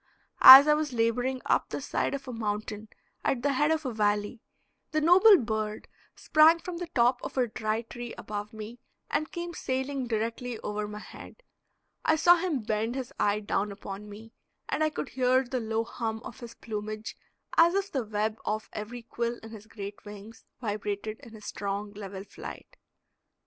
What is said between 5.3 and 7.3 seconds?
bird sprang from the top